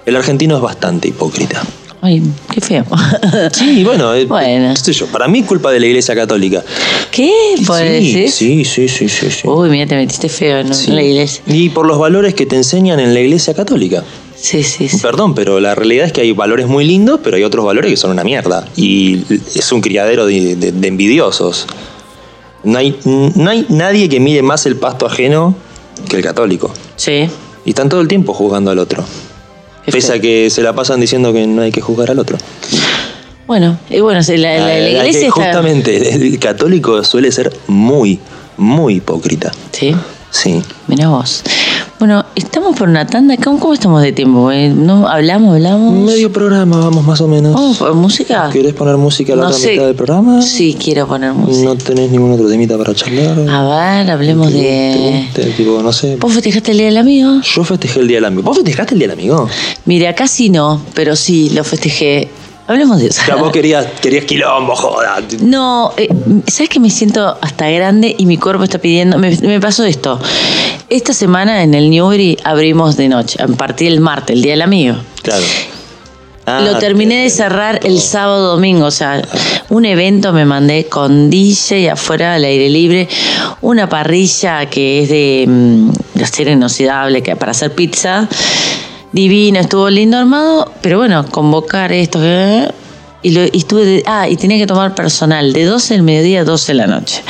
[0.07, 1.63] el argentino es bastante hipócrita.
[2.03, 2.85] Ay, qué feo.
[3.53, 4.75] Sí, bueno, eh, Bueno.
[4.75, 6.63] qué sé yo, para mí culpa de la iglesia católica.
[7.11, 7.31] ¿Qué?
[7.67, 8.31] ¿Puedo sí, decir?
[8.31, 9.49] sí, sí, sí, sí, sí.
[9.49, 10.91] Uy, mira, te metiste feo en Sí.
[10.93, 11.43] la iglesia.
[11.47, 14.05] Y por los valores que te enseñan en la iglesia católica.
[14.37, 14.99] Sí, sí, sí.
[14.99, 17.97] Perdón, pero la realidad es que hay valores muy lindos, pero hay otros valores que
[17.97, 18.69] son una mierda.
[18.77, 19.23] Y
[19.55, 21.67] es un criadero de, de- de envidiosos.
[22.63, 25.57] No hay, no hay nadie que mire más el pasto ajeno
[26.09, 26.71] que el católico.
[26.97, 27.29] Sí.
[27.65, 29.03] Y están todo el tiempo juzgando al otro.
[29.93, 32.37] Pese a que se la pasan diciendo que no hay que juzgar al otro.
[33.47, 35.41] Bueno, y bueno, la, la- iglesia está...
[35.41, 38.19] Justamente, el católico suele ser muy,
[38.57, 39.53] muy hipócrita.
[39.73, 39.95] Sí,
[40.31, 40.61] Sí.
[40.89, 41.43] mira vos.
[41.99, 43.37] Bueno, estamos por una tanda.
[43.39, 44.53] ¿Cómo, cómo estamos de tiempo?
[44.53, 44.69] eh?
[44.69, 45.95] ¿No hablamos, hablamos?
[45.95, 47.55] Medio programa, vamos más o menos.
[47.55, 48.51] ¿Vamos por música?
[48.53, 49.73] ¿Querés poner música a la No otra sé.
[49.73, 50.43] mitad del programa?
[50.43, 51.65] Sí, quiero poner música.
[51.65, 53.39] ¿No tenés ningún otro temita para charlar?
[53.49, 55.25] A ver, hablemos ¿Te de...
[55.25, 55.45] guste?
[55.57, 56.17] Tipo, no sé.
[56.17, 57.41] ¿Vos festejaste el Día del Amigo?
[57.41, 58.43] Yo festejé el Día del Amigo.
[58.43, 59.49] ¿Vos festejaste el Día del Amigo?
[59.87, 62.29] Mira, casi no, pero sí, lo festejé.
[62.69, 63.23] Hablemos de eso.
[63.39, 65.23] Vos querías, querías quilombo, joda.
[65.41, 66.09] No, eh,
[66.49, 69.19] ¿sabes que me siento hasta grande y mi cuerpo está pidiendo?
[69.19, 70.19] Me, me pasó esto.
[70.89, 74.63] Esta semana en el Newbery abrimos de noche, a partir del martes, el Día del
[74.63, 74.97] Amigo.
[75.23, 75.45] Claro.
[76.49, 79.21] Ah, Lo terminé de cerrar el sábado domingo, o sea,
[79.69, 83.09] un evento me mandé con DJ afuera al aire libre,
[83.63, 88.29] una parrilla que es de, mm, de acero inoxidable que para hacer pizza,
[89.13, 92.69] divino, estuvo lindo armado, pero bueno, convocar esto eh,
[93.23, 96.41] y, lo, y estuve de- ah, y tenía que tomar personal de 12 del mediodía
[96.41, 97.23] a 12 de la noche.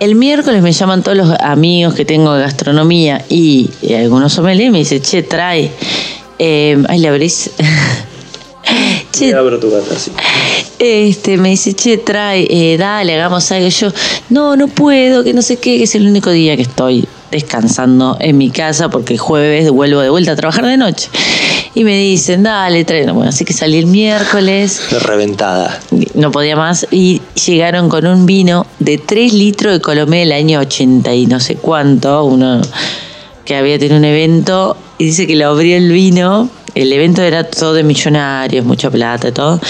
[0.00, 4.68] El miércoles me llaman todos los amigos que tengo de gastronomía y, y algunos sommeliers
[4.68, 5.70] y me dicen, che, trae.
[6.38, 7.50] Eh, ay, le abrís.
[9.12, 10.10] che, abro tu gata, sí.
[10.78, 13.68] este, me dice, che, trae, eh, dale, hagamos algo.
[13.68, 13.92] Yo,
[14.30, 18.16] no, no puedo, que no sé qué, que es el único día que estoy descansando
[18.20, 21.10] en mi casa porque el jueves vuelvo de vuelta a trabajar de noche.
[21.74, 23.10] Y me dicen, dale, trae.
[23.10, 25.80] Bueno, así que salí el miércoles Reventada.
[26.14, 30.60] no podía más, y llegaron con un vino de 3 litros de Colomé del año
[30.60, 32.62] 80 y no sé cuánto, uno
[33.44, 37.44] que había tenido un evento, y dice que lo abrió el vino, el evento era
[37.44, 39.60] todo de millonarios, mucha plata y todo,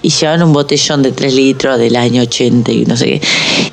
[0.00, 3.20] y llevaban un botellón de 3 litros del año 80 y no sé qué,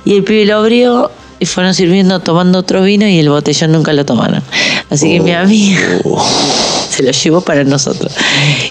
[0.03, 3.93] y el pibe lo abrió y fueron sirviendo, tomando otro vino y el botellón nunca
[3.93, 4.41] lo tomaron.
[4.89, 5.81] Así que mi amiga
[6.89, 8.13] se lo llevó para nosotros.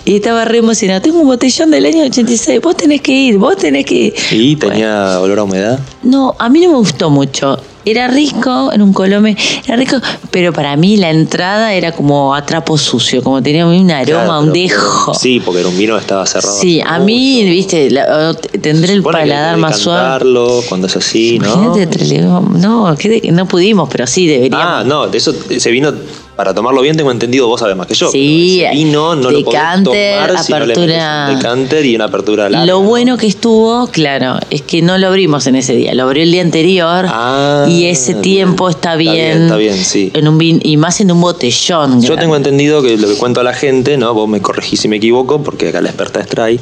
[0.04, 1.00] Y estaba re emocionado.
[1.00, 2.60] Tengo un botellón del año 86.
[2.60, 4.14] Vos tenés que ir, vos tenés que ir.
[4.32, 5.80] Y tenía olor a humedad.
[6.02, 7.58] No, a mí no me gustó mucho.
[7.88, 9.96] Era rico, en un colome, era rico,
[10.32, 14.40] pero para mí la entrada era como a trapo sucio, como tenía un aroma, Claro,
[14.40, 15.14] un dejo.
[15.14, 16.58] Sí, porque era un vino que estaba cerrado.
[16.58, 20.24] Sí, a mí, viste, la- tendré el paladar más suave.
[20.68, 21.46] cuando es así, ¿no?
[21.54, 22.96] Imagínate, no,
[23.30, 24.66] no pudimos, pero sí deberíamos.
[24.68, 25.92] Ah, no, de eso, ese vino,
[26.36, 28.10] para tomarlo bien, tengo entendido, vos sabés más que yo.
[28.10, 31.26] Sí, vino no lo decanter, tomar si no le metes apertura.
[31.30, 32.66] un decanter y una apertura larga.
[32.66, 32.86] Lo ¿no?
[32.86, 36.30] bueno que estuvo, claro, es que no lo abrimos en ese día, lo abrió el
[36.32, 40.10] día anterior Ah, y ese tiempo está está bien, bien, está bien, sí.
[40.14, 42.00] en un vin- y más en un botellón.
[42.02, 42.16] Yo grande.
[42.22, 44.12] tengo entendido que lo que cuento a la gente, ¿no?
[44.12, 46.60] Vos me corregís si me equivoco, porque acá la experta es Tray.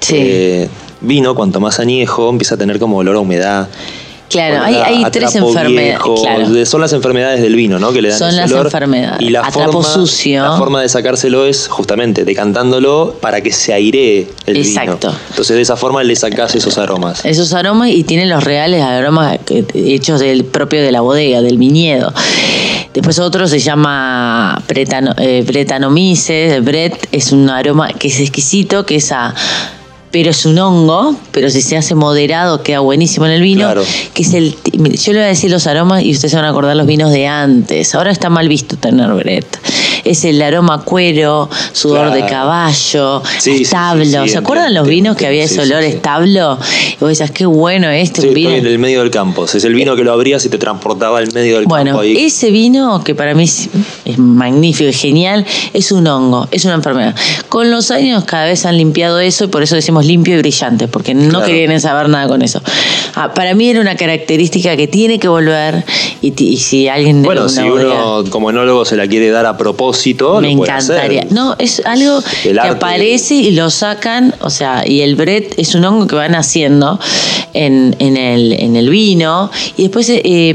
[0.00, 0.14] Sí.
[0.18, 0.68] eh,
[1.00, 3.68] vino, cuanto más añejo, empieza a tener como olor a humedad.
[4.28, 5.98] Claro, hay, tres enfermedades.
[6.00, 6.66] Claro.
[6.66, 7.92] Son las enfermedades del vino, ¿no?
[7.92, 8.66] Que le dan Son las olor.
[8.66, 9.20] enfermedades.
[9.20, 10.42] Y la forma, sucio.
[10.42, 15.08] La forma de sacárselo es justamente decantándolo para que se airee el Exacto.
[15.08, 15.20] vino.
[15.30, 17.24] Entonces de esa forma le sacás esos aromas.
[17.24, 19.38] Esos aromas y tienen los reales aromas
[19.74, 22.12] hechos del propio de la bodega, del viñedo.
[22.94, 25.44] Después otro se llama pretano, eh.
[25.46, 29.34] Bret es un aroma que es exquisito, que es a
[30.18, 33.84] pero es un hongo, pero si se hace moderado queda buenísimo en el vino, Claro.
[34.14, 36.48] que es el yo le voy a decir los aromas y ustedes se van a
[36.48, 37.94] acordar los vinos de antes.
[37.94, 39.46] Ahora está mal visto tener Bret.
[40.04, 44.22] Es el aroma a cuero, sudor de caballo, Sí, sí, sí, establo.
[44.24, 46.58] sí, ¿Se acuerdan los vinos que había ese olor establo?
[46.92, 48.50] Y vos decías, qué bueno este vino.
[48.50, 49.44] en el medio del campo.
[49.44, 52.00] Es el vino que lo abrías y te transportaba al medio del Bueno, campo.
[52.02, 52.24] ahí.
[52.24, 53.68] ese vino, que para mí es,
[54.06, 57.14] es magnífico y genial, es un hongo, es una enfermedad.
[57.50, 60.88] Con los años cada vez han limpiado eso y por eso decimos limpio y brillante,
[60.88, 61.46] porque no Claro.
[61.46, 62.62] querían saber nada con eso.
[63.14, 65.84] Ah, para mí era una característica que tiene que volver
[66.22, 67.22] y, y si alguien...
[67.22, 71.20] Bueno, si uno como enólogo se la quiere dar a propósito, me lo puede encantaría.
[71.20, 71.32] hacer.
[71.32, 72.68] No, es algo El que arte.
[72.76, 76.98] aparece y lo sacan, o sea, y el bret es un hongo que van haciendo
[77.54, 79.50] en, en el, en el vino.
[79.76, 80.54] Y después eh,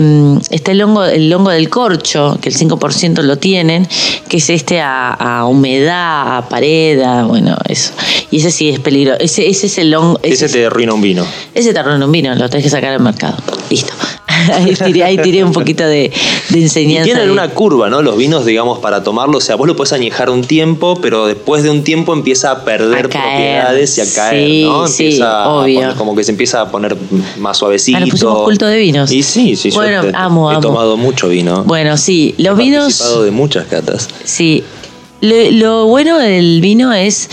[0.49, 3.87] está el hongo, el hongo del corcho, que el 5% lo tienen,
[4.29, 7.91] que es este a, a humedad, a pared, a- bueno, eso.
[8.31, 9.19] Y ese sí es peligroso.
[9.21, 10.19] Ese, ese es el hongo.
[10.23, 11.25] Ese te arruina un vino.
[11.53, 13.35] Ese te arruina un vino, lo tenés que sacar al mercado.
[13.69, 13.93] Listo.
[14.53, 16.11] ahí, tiré, ahí tiré un poquito de,
[16.49, 17.03] de Y enseñanza.
[17.05, 17.29] tienen ahí.
[17.29, 18.01] una curva, ¿no?
[18.01, 19.37] Los vinos, digamos, para tomarlo.
[19.37, 22.63] O sea, vos lo puedes añejar un tiempo, pero después de un tiempo empieza a
[22.65, 24.87] perder A propiedades y a caer, Sí, ¿no?
[24.87, 25.79] sí, Empieza a obvio.
[25.81, 26.95] poner- como que se empieza a poner
[27.39, 27.97] más suavecito.
[27.97, 29.11] Ah, nos pusimos culto de vinos.
[29.11, 30.61] Y sí, sí, Bueno, yo te- amo, he amo.
[30.61, 31.63] tomado mucho vino.
[31.63, 32.83] Bueno, sí, los he vinos.
[32.83, 34.07] participado de muchas catas.
[34.23, 34.63] Sí.
[35.21, 37.29] Lo bueno del vino es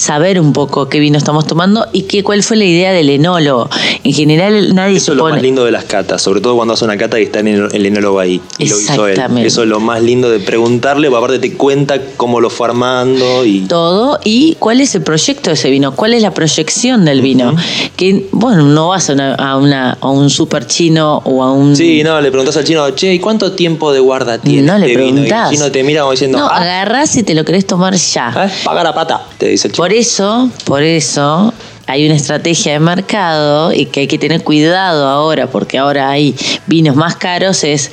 [0.00, 3.68] saber un poco qué vino estamos tomando y qué, cuál fue la idea del enólogo.
[4.02, 6.86] En general nadie Eso es lo más lindo de las catas, sobre todo cuando hace
[6.86, 8.40] una cata y está en el, el enólogo ahí.
[8.56, 9.20] Y lo hizo él.
[9.44, 13.60] Eso es lo más lindo de preguntarle, aparte te cuenta cómo lo fue armando y.
[13.66, 17.54] todo y cuál es el proyecto de ese vino, cuál es la proyección del vino.
[17.96, 21.76] Que, bueno, no vas a, una- a, una, a un super chino o a un.
[21.76, 24.62] Sí, no, le preguntás al chino, che, ¿y cuánto tiempo de guarda tiene?
[24.62, 25.08] No le este vino?
[25.10, 25.50] Y preguntás.
[25.50, 28.32] el chino te mira como diciendo, No, ah, agarrás y te lo querés tomar ya.
[28.46, 28.50] ¿eh?
[28.64, 29.82] paga la pata, te dice el chino.
[29.84, 31.52] Por eso, por eso
[31.86, 36.34] hay una estrategia de mercado y que hay que tener cuidado ahora, porque ahora hay
[36.66, 37.90] vinos más caros, es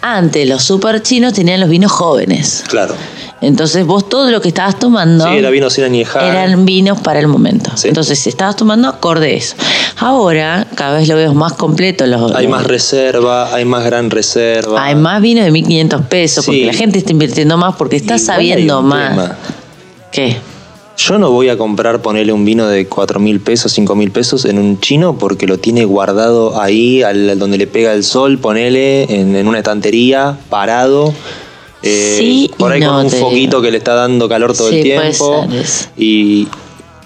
[0.00, 2.64] antes los super chinos tenían los vinos jóvenes.
[2.68, 2.94] Claro.
[3.40, 6.24] Entonces vos todo lo que estabas tomando Sí, era vino sin añejar.
[6.24, 7.70] eran vinos para el momento.
[7.76, 7.86] Sí.
[7.86, 9.54] Entonces estabas tomando acorde a eso.
[9.98, 12.04] Ahora cada vez lo veo más completo.
[12.06, 14.84] Los, Hay más reserva, hay más gran reserva.
[14.84, 16.50] hay más vinos de 1500 pesos Sí.
[16.50, 19.10] porque la gente está invirtiendo más porque está sabiendo más.
[19.10, 19.36] tema.
[20.10, 20.36] ¿Qué?
[21.00, 24.44] Yo no voy a comprar, ponerle un vino de 4 mil pesos, 5 mil pesos
[24.44, 29.04] en un chino porque lo tiene guardado ahí, al, donde le pega el sol, ponele
[29.04, 31.14] en, en una estantería, parado.
[31.84, 34.80] eh, Sí por ahí no, con un foquito que le está dando calor todo Sí,
[34.80, 35.46] el puede tiempo.
[35.64, 35.88] ser.
[35.96, 36.48] Y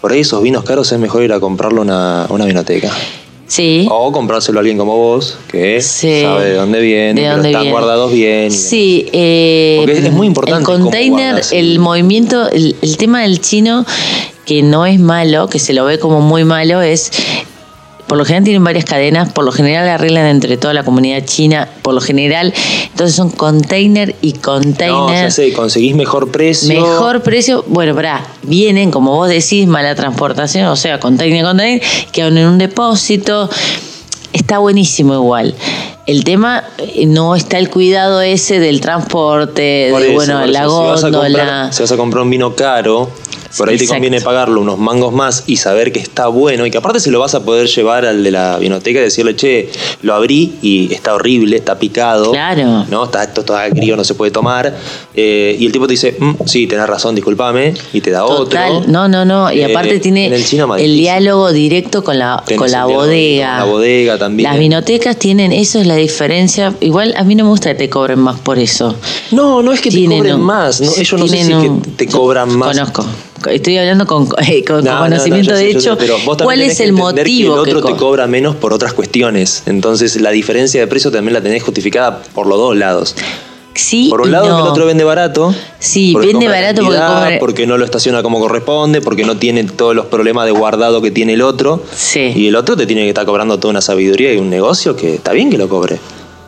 [0.01, 2.91] por ahí esos vinos caros es mejor ir a comprarlo a una, una vinoteca.
[3.47, 3.87] Sí.
[3.91, 6.23] O comprárselo a alguien como vos, que Sí.
[6.23, 7.73] sabe de dónde viene, ¿De pero dónde están viene?
[7.79, 8.51] guardados bien.
[8.51, 12.97] Sí, eh, Porque es- es muy importante El container, guardas el el- movimiento, el, el
[12.97, 13.85] tema del chino,
[14.47, 17.11] que no es malo, que se lo ve como muy malo, es.
[18.13, 21.67] Por lo general tienen varias cadenas, por lo general arreglan entre toda la comunidad china,
[21.81, 22.53] por lo general,
[22.91, 24.93] entonces son container y container.
[24.93, 26.69] No, ya sé, conseguís mejor precio.
[26.69, 31.81] Mejor precio, bueno, pará, vienen, como vos decís, mala transportación, o sea, container, container,
[32.13, 33.49] quedan en un depósito,
[34.35, 35.55] está buenísimo igual.
[36.05, 40.63] El tema eh, no está el cuidado ese del transporte, Por de eso, bueno, la
[40.65, 41.29] eso, si vas a góndola.
[41.39, 43.09] comprar- Si vas a comprar un vino caro,
[43.57, 43.97] por ahí te Exacto.
[43.99, 47.21] conviene pagarlo unos mangos más y saber que está bueno y que aparte se lo
[47.21, 49.69] vas a poder llevar al de la vinoteca y decirle, che,
[50.01, 52.33] lo abrí y está horrible, está picado.
[52.33, 52.87] Claro.
[52.91, 53.05] ¿no?
[53.05, 54.75] Está, esto está agrio, no se puede tomar.
[55.15, 58.73] Eh, y el tipo te dice, "Mm, sí, tenés razón, discúlpame, y te da Total,
[58.73, 58.91] otro.
[58.91, 59.53] no, no, no.
[59.53, 63.59] Y Eh, aparte tiene en el chino diálogo directo con la, Tenés con la bodega.
[63.59, 64.49] con la bodega también.
[64.49, 66.75] Las vinotecas tienen, eso es la diferencia.
[66.81, 68.95] Igual a mí no me gusta que te cobren más por eso.
[69.31, 70.91] No, no es que te cobren más, ¿no?
[70.97, 72.77] ellos no sé si un- que te cobran más.
[72.77, 73.05] Conozco.
[73.51, 75.99] Estoy hablando con, eh, con- con No, no, conocimiento no, yo sé, de sé, hecho.
[75.99, 78.55] pero vos también ¿Cuál es el motivo Que el otro que te co- cobra menos
[78.57, 79.63] por otras cuestiones.
[79.67, 83.15] Entonces la diferencia de precio también la tenés justificada por los dos lados.
[83.75, 84.57] Sí, Por un lado no.
[84.57, 85.55] que el otro vende barato.
[85.79, 89.95] Sí, vende barato porque compra- porque no lo estaciona como corresponde, porque no tiene todos
[89.97, 91.83] los problemas de guardado que tiene el otro.
[91.95, 92.33] Sí.
[92.37, 95.15] Y el otro te tiene que estar cobrando toda una sabiduría y un negocio que
[95.15, 95.99] está bien que lo cobre.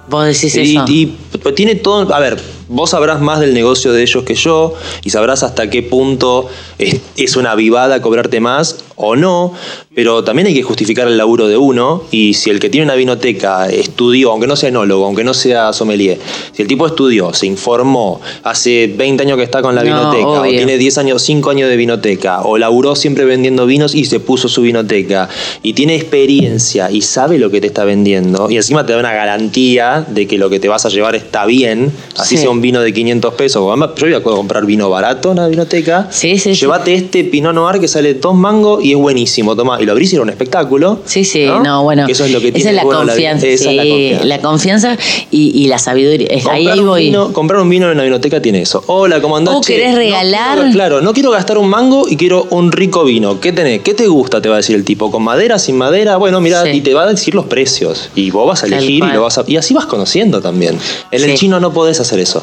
[0.07, 0.85] Vos decís Y, eso.
[0.87, 1.17] y
[1.55, 2.15] tiene todo.
[2.15, 5.83] A ver, vos sabrás más del negocio de ellos que yo y sabrás hasta qué
[5.83, 6.47] punto
[6.79, 9.53] es, es una vivada cobrarte más o no,
[9.95, 12.95] pero también hay que justificar el laburo de uno y si el que tiene una
[12.95, 16.19] vinoteca estudió, aunque no sea enólogo, aunque no sea sommelier,
[16.53, 20.41] si el tipo estudió, se informó, hace 20 años que está con la No, vinoteca,
[20.41, 24.21] o tiene 10 años, 5 años de vinoteca, o laburó siempre vendiendo vinos y se
[24.21, 25.29] puso su vinoteca,
[25.63, 29.13] y tiene experiencia y sabe lo que te está vendiendo, y encima te da una
[29.13, 32.43] garantía de que lo que te vas a llevar está bien, así Sí.
[32.43, 33.63] sea un vino de 500 pesos.
[33.97, 37.81] Yo voy a comprar vino barato en la vinoteca, Sí, sí, llévate este Pinot Noir
[37.81, 41.01] que sale dos mangos y es buenísimo, toma, y lo abrís y era un espectáculo.
[41.07, 42.07] Sí, sí, no, bueno.
[42.07, 43.47] Que eso es lo que esa tiene es la bueno confianza.
[43.47, 44.25] esa es la sí, confianza.
[44.27, 44.99] la confianza
[45.31, 46.29] y, y la sabiduría.
[46.31, 47.05] Ahí, Comprar ahí un voy.
[47.07, 48.85] vino- comprar un vino en la vinoteca tiene eso.
[48.87, 49.55] Hola, ¿cómo andás?
[49.57, 50.59] O Che, querés no regalar.
[50.59, 53.41] quiero- claro, no quiero gastar un mango y quiero un rico vino.
[53.41, 53.81] ¿Qué tenés?
[53.83, 54.43] ¿Qué te gusta?
[54.43, 55.11] Te va a decir el tipo.
[55.11, 56.17] ¿Con madera, sin madera?
[56.19, 56.69] Bueno, mira, Sí.
[56.75, 58.11] y te va a decir los precios.
[58.15, 60.79] Y vos vas a elegir y, lo vas a, y así vas conociendo también.
[61.11, 62.43] En el chino no podés hacer eso.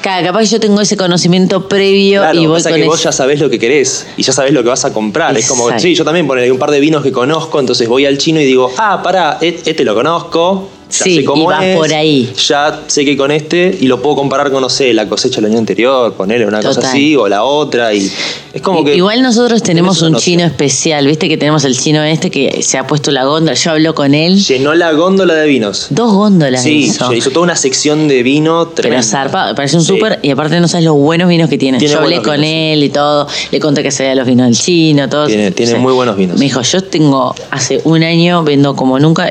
[0.00, 2.90] Ca- Capaz que yo tengo ese conocimiento previo Claro, y voy pasa con que eso.
[2.90, 5.36] vos ya sabés lo que querés y ya sabés lo que vas a comprar.
[5.36, 8.16] Es como, sí, yo también ponele un par de vinos que conozco, entonces voy al
[8.18, 10.68] chino y digo, ah, pará, e- este lo conozco.
[10.92, 12.30] Ya Sí, sé cómo y vas es, por ahí.
[12.48, 15.50] Ya sé que con este y lo puedo comparar con, no sé, la cosecha del
[15.50, 17.94] año anterior, ponerle una cosa así o la otra.
[17.94, 18.10] Y
[18.52, 18.94] es como que.
[18.94, 22.86] Igual nosotros tenemos un chino especial, viste que tenemos el chino este que se ha
[22.86, 25.86] puesto la góndola, yo hablo con él, Llenó la góndola de vinos.
[25.90, 27.10] dos góndolas Sí, hizo.
[27.14, 29.02] hizo toda una sección de vino Pero tremenda.
[29.02, 29.88] zarpa, parece un Sí.
[29.88, 31.78] súper y aparte no sabes los buenos vinos que tiene.
[31.78, 34.46] Tiene Yo hablé con vinos, él y todo, le conté que se veía los vinos
[34.46, 35.26] del chino, todo.
[35.26, 36.38] Tiene- tiene muy buenos vinos.
[36.38, 39.28] Me dijo, yo tengo hace un año, vendo como nunca,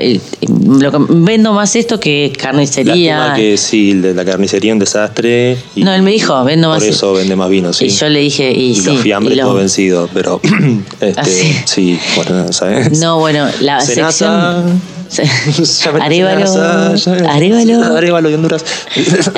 [1.09, 3.17] vendo más esto que carnicería.
[3.17, 5.57] Lástima que sí, de la carnicería un desastre.
[5.75, 6.79] y No, él me dijo, vendo más.
[6.83, 7.85] Por eso vende más vino, sí.
[7.85, 8.85] Y yo le dije, y, Y sí.
[8.85, 10.39] los fiambres y lo- todo vencido, pero
[11.01, 11.55] este, Ah, sí.
[11.65, 12.99] sí, bueno, ¿sabes?
[12.99, 14.61] No, bueno, la Senasa.
[14.63, 14.81] sección.
[17.29, 18.63] Arévalo y Honduras.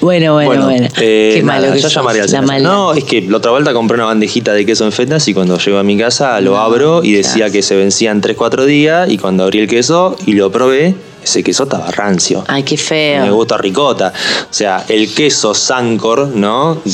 [0.00, 0.88] Bueno, bueno, bueno.
[1.00, 2.62] eh, Qué malo nada, que ya llamaré al.
[2.62, 5.56] No, es que la otra vuelta compré una bandejita de queso en fetas y cuando
[5.58, 9.44] llego a mi casa lo abro y decía que se vencían 3-4 días y cuando
[9.44, 12.44] abrí el queso y lo probé, ese queso estaba rancio.
[12.48, 13.34] Ay, qué Me feo.
[13.36, 14.12] gusta ricota.
[14.50, 16.80] O sea, el queso Sancor, ¿no?
[16.84, 16.90] De,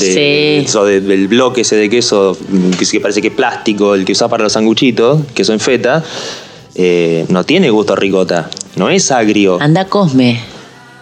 [0.61, 0.65] Sí.
[0.67, 4.11] eso de- del bloque ese de queso mm, que, parece que es plástico, el que
[4.11, 6.03] usa para los sanguchitos, queso en feta,
[6.75, 8.49] eh, no tiene gusto a ricota.
[8.75, 9.57] No es agrio.
[9.61, 10.39] Anda Cosme.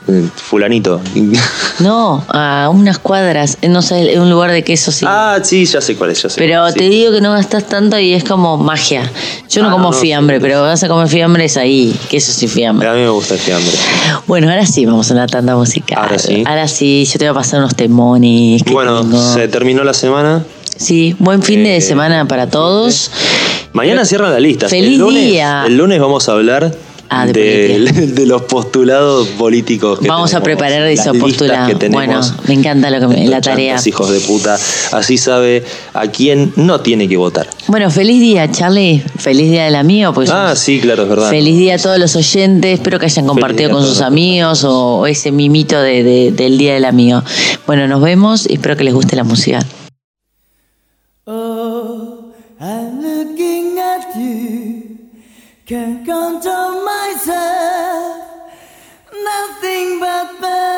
[0.10, 1.02] Eh, Fulanito.
[1.80, 5.06] No, a unas cuadras, no sé, en un lugar de queso sí.
[5.08, 6.40] ah, sí, ya sé cuál es, ya sé.
[6.40, 6.90] Pero te sí.
[6.90, 9.12] digo que no gastas tanto y es como magia.
[9.48, 12.50] Yo no Ah, como no, fiambre, pero vas a comer fiambre es ahí, queso sin
[12.50, 12.88] fiambre.
[12.88, 13.72] A mí me gusta el fiambre.
[14.26, 16.00] Bueno, ahora sí, vamos a una tanda musical.
[16.02, 16.44] Ahora sí.
[16.48, 18.64] Ahora sí, yo te voy a pasar unos temones.
[18.64, 19.34] Bueno, tengo.
[19.36, 20.44] se terminó la semana.
[20.78, 23.12] Sí, buen fin Eh, de semana para todos.
[23.74, 24.68] Mañana cierran la lista.
[24.70, 25.64] Feliz el lunes, día.
[25.68, 26.74] El lunes vamos a hablar
[27.10, 27.32] Ah, de
[27.80, 31.68] de, de los postulados políticos que Vamos a preparar las eso, listas postulado.
[31.70, 32.06] que tenemos.
[32.06, 33.78] Bueno, me encanta lo que me- la tarea.
[33.86, 34.58] hijos de puta.
[34.92, 37.48] Así sabe a quién no tiene que votar.
[37.68, 39.02] Bueno, feliz día, Charlie.
[39.20, 40.14] Feliz día del amigo.
[40.30, 41.30] Ah, sí, claro, es verdad.
[41.30, 42.74] Feliz día a todos los oyentes.
[42.74, 46.74] Espero que hayan compartido con sus amigos o, o ese mimito de- de- del Día
[46.74, 47.24] del Amigo.
[47.66, 49.60] Bueno, nos vemos y espero que les guste la música.
[55.68, 58.54] Can't control myself.
[59.12, 60.77] Nothing but pain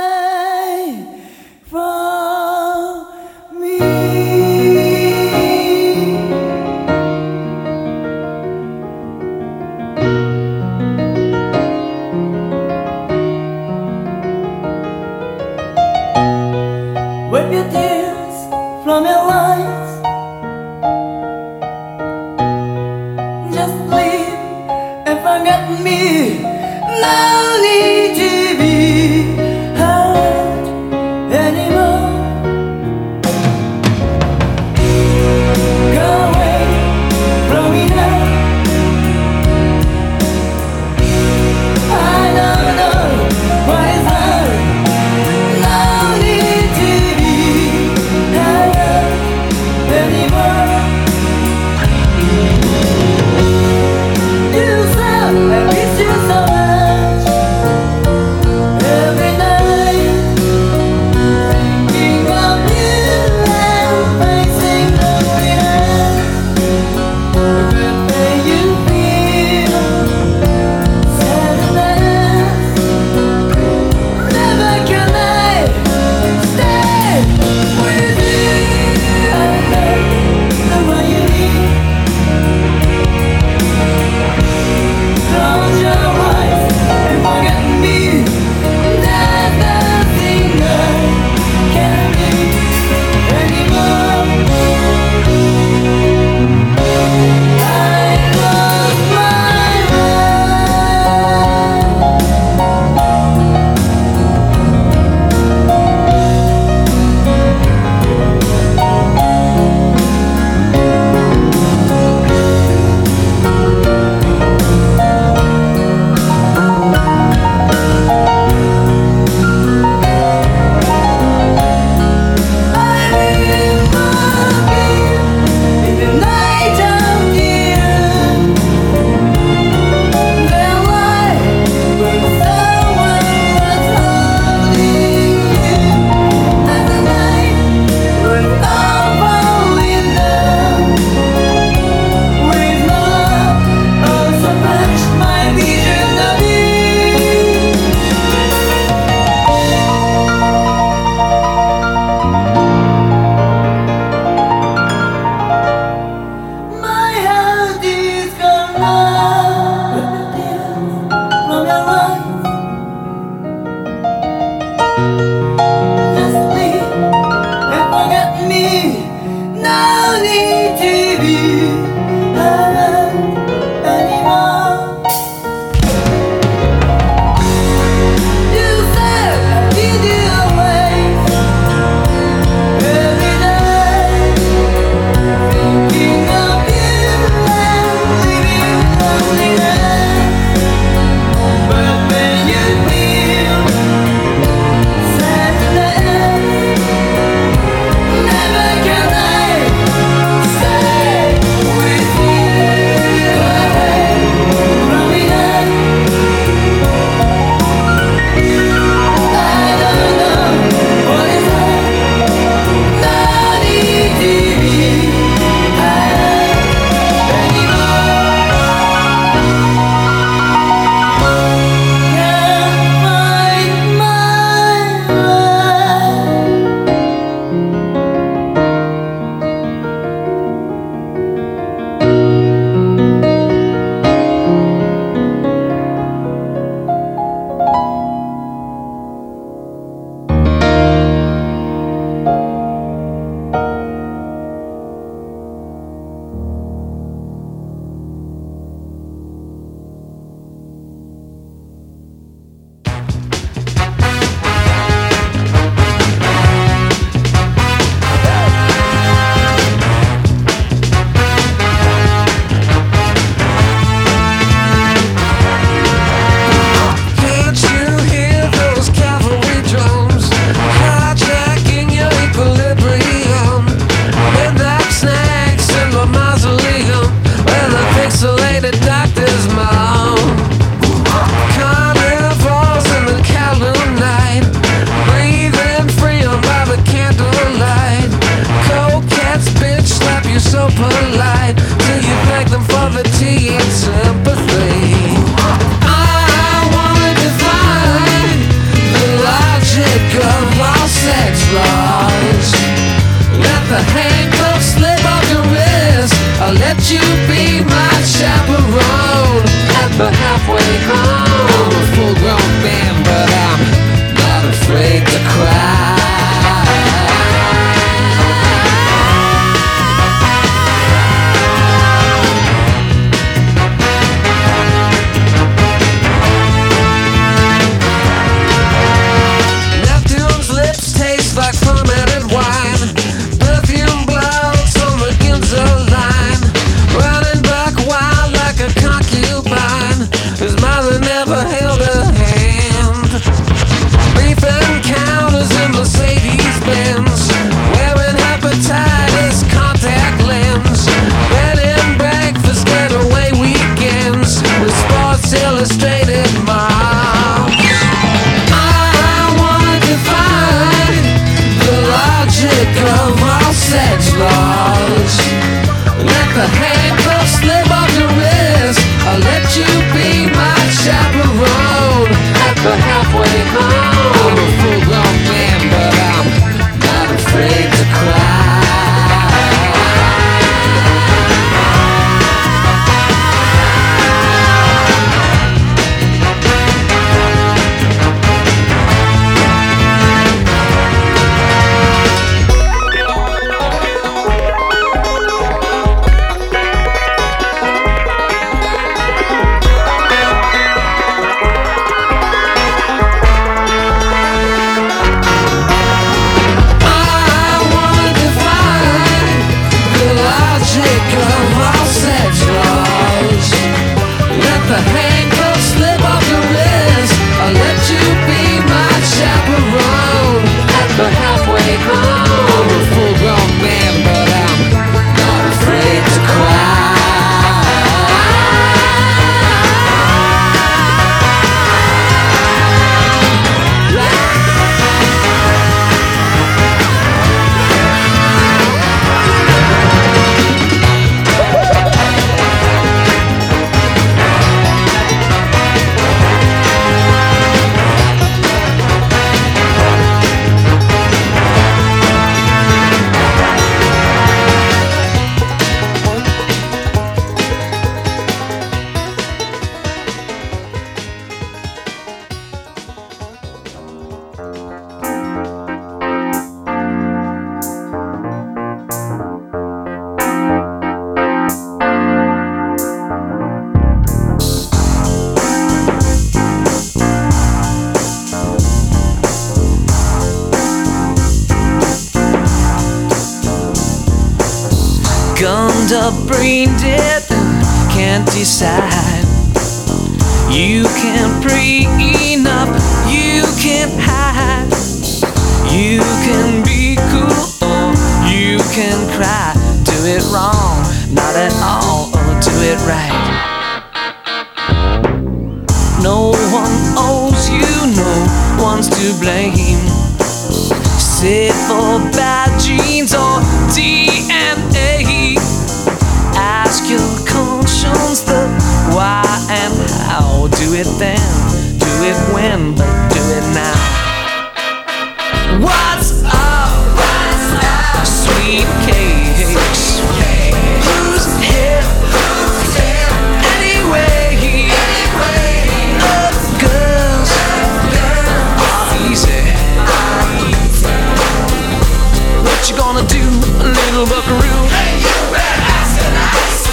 [542.59, 543.23] what you gonna do,
[543.63, 544.67] little buckaroo?
[544.67, 546.67] Hey, you better ask an ass.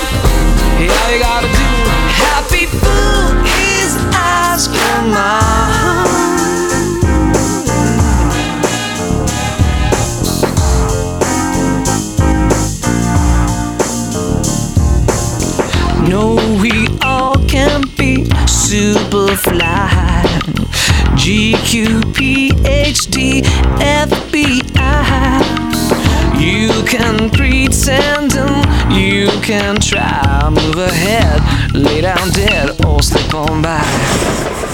[0.81, 1.69] Yeah, you gotta do.
[2.27, 6.27] Happy fool is asking mine.
[16.09, 20.25] No, we all can be super fly.
[21.15, 22.06] GQ
[26.87, 30.49] can pretend and you can try.
[30.49, 34.66] Move ahead, lay down dead, or slip on by.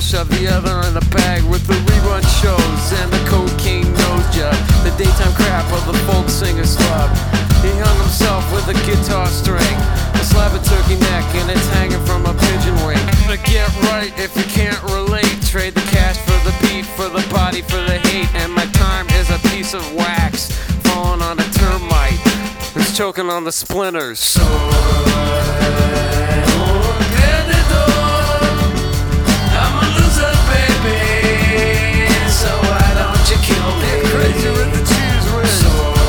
[0.00, 4.24] I'll shove the other in the bag with the rerun shows and the cocaine nose
[4.32, 4.56] job.
[4.80, 7.12] The daytime crap of the folk singer's club.
[7.60, 9.76] He hung himself with a guitar string,
[10.16, 12.96] a slab of turkey neck, and it's hanging from a pigeon wing.
[13.28, 17.20] But get right if you can't relate, trade the cash for the beat, for the
[17.28, 20.48] body, for the hate, and my time is a piece of wax
[20.88, 22.16] falling on a termite.
[22.72, 24.32] It's choking on the splinters.
[33.82, 35.99] Get crazier in the cheese whiz.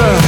[0.00, 0.27] another